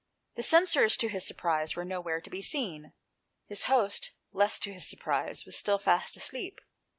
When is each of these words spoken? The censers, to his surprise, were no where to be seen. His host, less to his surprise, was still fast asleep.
The 0.33 0.41
censers, 0.41 0.97
to 0.97 1.09
his 1.09 1.27
surprise, 1.27 1.75
were 1.75 1.85
no 1.85 2.01
where 2.01 2.21
to 2.21 2.29
be 2.31 2.41
seen. 2.41 2.93
His 3.45 3.65
host, 3.65 4.13
less 4.33 4.57
to 4.57 4.73
his 4.73 4.89
surprise, 4.89 5.45
was 5.45 5.55
still 5.55 5.77
fast 5.77 6.17
asleep. 6.17 6.59